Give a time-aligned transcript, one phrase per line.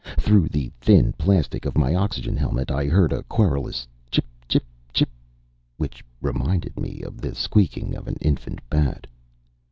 [0.17, 5.09] Through the thin plastic of my oxygen helmet, I heard a querulous "chip chip chip,"
[5.77, 9.05] which reminded me of the squeaking of an infant bat.